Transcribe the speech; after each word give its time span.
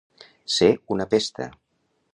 Ser 0.53 0.69
una 0.97 1.07
pesta. 1.13 1.51